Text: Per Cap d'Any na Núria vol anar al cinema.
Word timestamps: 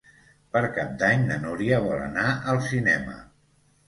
Per 0.55 0.61
Cap 0.77 0.95
d'Any 1.03 1.27
na 1.31 1.37
Núria 1.43 1.81
vol 1.83 1.99
anar 2.05 2.31
al 2.55 2.63
cinema. 2.69 3.15